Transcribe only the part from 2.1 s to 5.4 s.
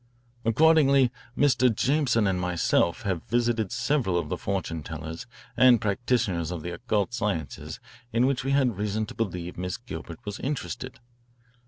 and myself have visited several of the fortune tellers